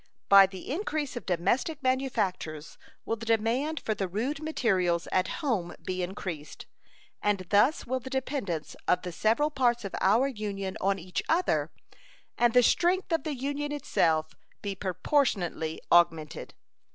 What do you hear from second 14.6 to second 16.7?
be proportionably augmented.